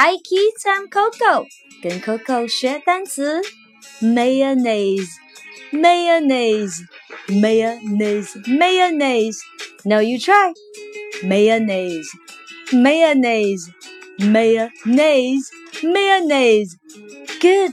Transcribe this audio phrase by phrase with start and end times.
[0.00, 1.44] Hi kids, I'm Coco.
[1.82, 3.42] 跟 Coco 学单词
[4.00, 5.08] ，mayonnaise,
[5.72, 6.84] mayonnaise,
[7.26, 9.40] mayonnaise, mayonnaise.
[9.84, 10.54] Now you try.
[11.24, 12.06] Mayonnaise,
[12.72, 13.72] mayonnaise,
[14.20, 15.50] mayonnaise,
[15.82, 16.76] mayonnaise.
[17.40, 17.72] Good.